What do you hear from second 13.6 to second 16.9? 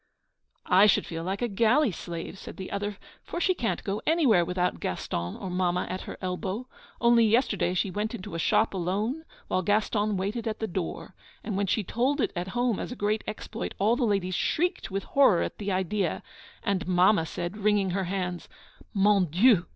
all the ladies shrieked with horror at the idea, and